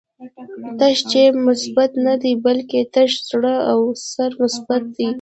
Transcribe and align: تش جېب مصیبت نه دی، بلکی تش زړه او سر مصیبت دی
تش 0.79 0.97
جېب 1.11 1.33
مصیبت 1.47 1.91
نه 2.05 2.13
دی، 2.21 2.31
بلکی 2.45 2.79
تش 2.93 3.11
زړه 3.29 3.55
او 3.71 3.79
سر 4.11 4.31
مصیبت 4.41 4.81
دی 4.95 5.07